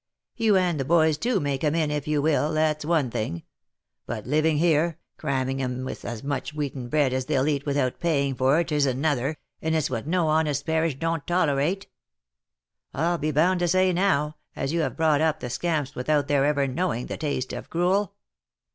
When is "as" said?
6.05-6.23, 7.13-7.25, 14.55-14.73